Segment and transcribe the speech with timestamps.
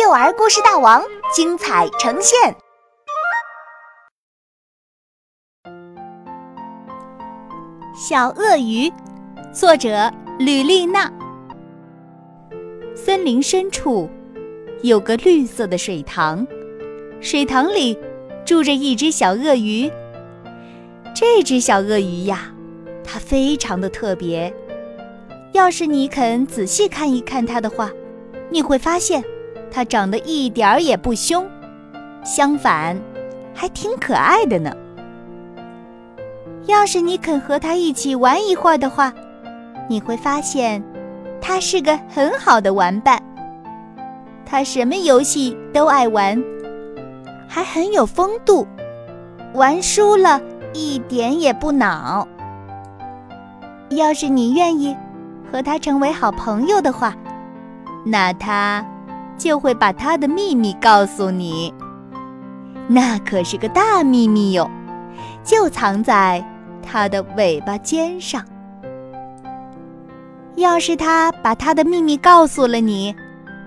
[0.00, 1.02] 幼儿故事大王
[1.34, 2.54] 精彩呈现。
[7.96, 8.92] 小鳄鱼，
[9.52, 10.08] 作者
[10.38, 11.12] 吕丽娜。
[12.94, 14.08] 森林深处
[14.82, 16.46] 有个绿色的水塘，
[17.20, 17.98] 水塘里
[18.46, 19.90] 住着一只小鳄鱼。
[21.12, 22.52] 这只小鳄鱼呀，
[23.02, 24.54] 它非常的特别。
[25.54, 27.90] 要是你肯仔细看一看它的话，
[28.48, 29.24] 你会发现。
[29.70, 31.46] 它长得一点儿也不凶，
[32.24, 32.96] 相反，
[33.54, 34.72] 还挺可爱的呢。
[36.66, 39.12] 要是你肯和它一起玩一会儿的话，
[39.88, 40.82] 你会发现，
[41.40, 43.22] 它是个很好的玩伴。
[44.44, 46.42] 它什么游戏都爱玩，
[47.46, 48.66] 还很有风度，
[49.54, 50.40] 玩输了
[50.72, 52.26] 一点也不恼。
[53.90, 54.94] 要是你愿意
[55.50, 57.14] 和它成为好朋友的话，
[58.04, 58.84] 那它。
[59.38, 61.72] 就会把他的秘密告诉你，
[62.88, 64.68] 那可是个大秘密哟，
[65.44, 66.44] 就藏在
[66.82, 68.44] 他的尾巴尖上。
[70.56, 73.14] 要是他把他的秘密告诉了你，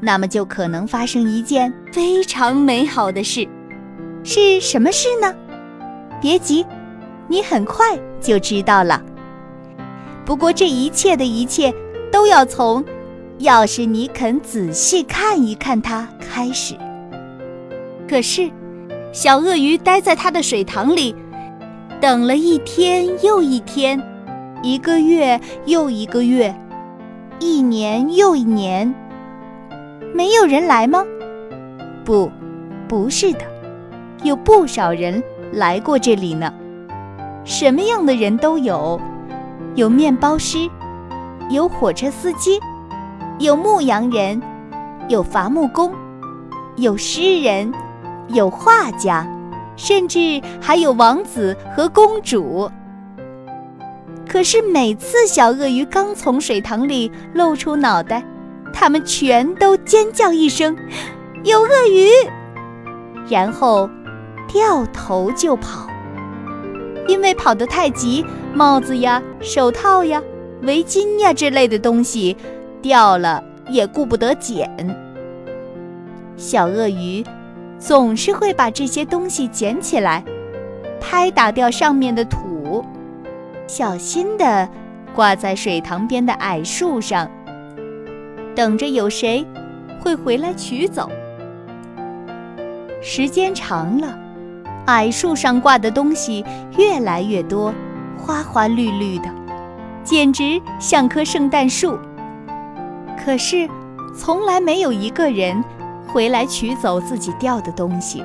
[0.00, 3.48] 那么就可能发生一件非常美好的事，
[4.24, 5.32] 是什么事呢？
[6.20, 6.66] 别急，
[7.28, 9.00] 你很快就知道了。
[10.24, 11.72] 不过这一切的一切
[12.10, 12.84] 都要从……
[13.38, 16.76] 要是你肯仔细看一看它，开始。
[18.08, 18.50] 可是，
[19.12, 21.14] 小鳄鱼待在它的水塘里，
[22.00, 24.00] 等了一天又一天，
[24.62, 26.54] 一个月又一个月，
[27.40, 28.94] 一年又一年，
[30.14, 31.04] 没有人来吗？
[32.04, 32.30] 不，
[32.86, 33.40] 不是的，
[34.22, 35.22] 有不少人
[35.52, 36.52] 来过这里呢。
[37.44, 39.00] 什么样的人都有，
[39.74, 40.68] 有面包师，
[41.50, 42.60] 有火车司机。
[43.42, 44.40] 有牧羊人，
[45.08, 45.92] 有伐木工，
[46.76, 47.72] 有诗人，
[48.28, 49.26] 有画家，
[49.74, 52.70] 甚至还有王子和公主。
[54.28, 58.24] 可是每次小鳄鱼刚从水塘里露出脑袋，
[58.72, 60.76] 他们全都尖叫一声
[61.42, 62.06] ：“有鳄鱼！”
[63.28, 63.90] 然后
[64.46, 65.88] 掉头就跑。
[67.08, 68.24] 因为跑得太急，
[68.54, 70.22] 帽子呀、手套呀、
[70.62, 72.36] 围巾呀之类的东西。
[72.82, 74.68] 掉了也顾不得捡。
[76.36, 77.24] 小鳄鱼
[77.78, 80.24] 总是会把这些东西捡起来，
[81.00, 82.84] 拍打掉上面的土，
[83.66, 84.68] 小心地
[85.14, 87.30] 挂在水塘边的矮树上，
[88.54, 89.46] 等着有谁
[90.00, 91.08] 会回来取走。
[93.00, 94.18] 时间长了，
[94.86, 96.44] 矮树上挂的东西
[96.76, 97.72] 越来越多，
[98.16, 99.28] 花花绿绿的，
[100.02, 101.98] 简直像棵圣诞树。
[103.24, 103.68] 可是，
[104.16, 105.62] 从来没有一个人
[106.08, 108.22] 回来取走自己掉的东西。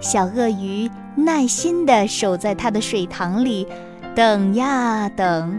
[0.00, 3.66] 小鳄鱼耐心地守在它的水塘里，
[4.14, 5.58] 等呀等。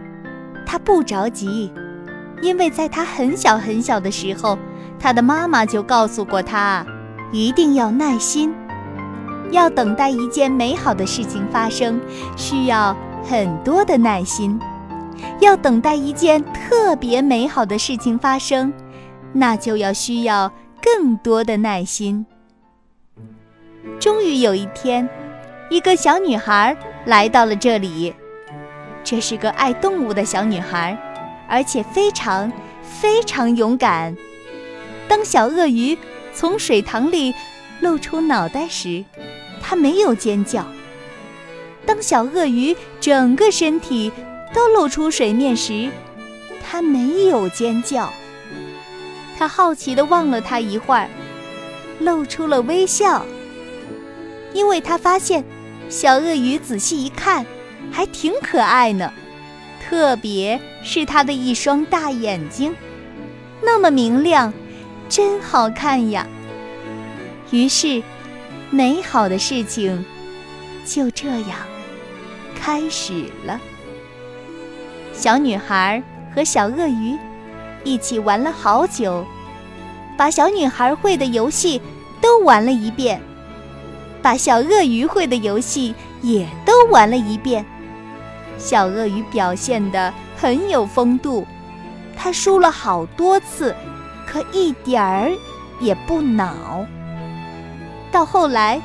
[0.66, 1.72] 它不着急，
[2.42, 4.58] 因为在它很小很小的时候，
[5.00, 6.86] 它的妈妈就告诉过它，
[7.32, 8.54] 一定要耐心，
[9.52, 11.98] 要等待一件美好的事情发生，
[12.36, 14.60] 需要很多的耐心。
[15.40, 18.74] 要等待一件特别美好的事情发生，
[19.34, 20.52] 那就要需要
[20.82, 22.26] 更多的耐心。
[24.00, 25.08] 终于有一天，
[25.70, 28.14] 一个小女孩来到了这里。
[29.04, 30.98] 这是个爱动物的小女孩，
[31.48, 32.52] 而且非常
[32.82, 34.16] 非常勇敢。
[35.08, 35.98] 当小鳄鱼
[36.34, 37.34] 从水塘里
[37.80, 39.04] 露出脑袋时，
[39.62, 40.64] 她没有尖叫；
[41.86, 44.12] 当小鳄鱼整个身体……
[44.58, 45.88] 都露出水面时，
[46.66, 48.12] 它没有尖叫。
[49.38, 51.08] 它好奇地望了它一会儿，
[52.00, 53.24] 露出了微笑，
[54.54, 55.46] 因为它发现
[55.90, 57.46] 小鳄鱼仔细一看，
[57.92, 59.14] 还挺可爱呢。
[59.88, 62.74] 特别是它的一双大眼睛，
[63.62, 64.52] 那么明亮，
[65.08, 66.26] 真好看呀。
[67.52, 68.02] 于是，
[68.72, 70.04] 美好的事情
[70.84, 71.60] 就这样
[72.60, 73.62] 开始了。
[75.18, 76.02] 小女孩
[76.34, 77.18] 和小鳄鱼
[77.84, 79.26] 一起玩了好久，
[80.16, 81.82] 把小女孩会的游戏
[82.22, 83.20] 都玩了一遍，
[84.22, 87.66] 把小鳄鱼会的游戏也都玩了一遍。
[88.60, 91.48] 小鳄鱼表现得很有风度，
[92.16, 93.76] 它输了好多次，
[94.28, 95.32] 可一点儿
[95.82, 96.86] 也不恼。
[98.12, 98.80] 到后来，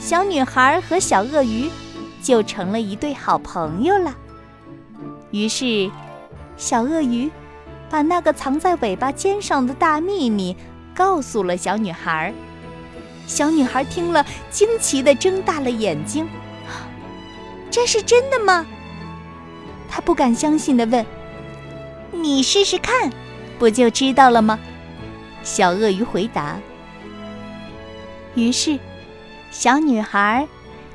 [0.00, 1.68] 小女孩和小鳄鱼
[2.22, 4.14] 就成了一对好朋友了。
[5.30, 5.90] 于是，
[6.56, 7.30] 小鳄鱼
[7.90, 10.56] 把那个藏在尾巴尖上的大秘密
[10.94, 12.32] 告诉了小女孩。
[13.26, 16.26] 小女孩听了，惊奇地睁大了眼睛
[17.70, 18.64] ：“这是真的吗？”
[19.90, 21.04] 她不敢相信地问
[22.10, 23.10] ：“你试试看，
[23.58, 24.58] 不就知道了吗？”
[25.44, 26.58] 小鳄鱼回答。
[28.34, 28.78] 于是，
[29.50, 30.48] 小女孩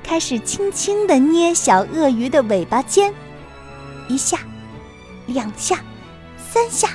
[0.03, 3.13] 开始轻轻地捏小鳄鱼的尾巴尖，
[4.07, 4.39] 一下，
[5.27, 5.79] 两下，
[6.37, 6.89] 三下，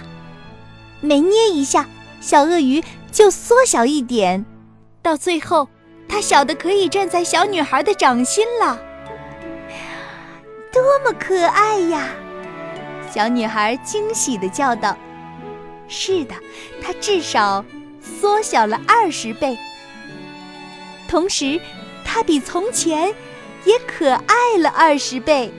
[1.00, 1.86] 每捏一下，
[2.20, 4.44] 小鳄鱼就缩小一点，
[5.02, 5.68] 到最后，
[6.08, 8.78] 它小的可以站在小女孩的掌心了。
[10.72, 12.10] 多么可爱呀！
[13.10, 14.96] 小女孩惊喜地叫道
[15.88, 16.34] ：“是的，
[16.82, 17.64] 它至少
[18.00, 19.56] 缩小了二十倍。
[21.08, 21.58] 同时，
[22.04, 23.14] 它比从前
[23.64, 25.50] 也可爱了二十倍。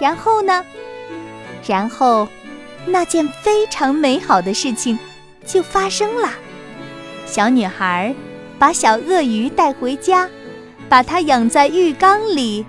[0.00, 0.64] 然后呢？
[1.66, 2.28] 然后，
[2.86, 4.98] 那件非常美好的事情
[5.46, 6.30] 就发生了。
[7.26, 8.14] 小女孩
[8.58, 10.28] 把小鳄鱼带回家，
[10.88, 12.66] 把它养在浴缸里。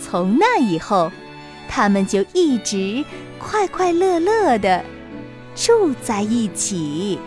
[0.00, 1.10] 从那以后，
[1.68, 3.04] 他们就一直
[3.38, 4.84] 快快乐乐的
[5.56, 7.18] 住在一起。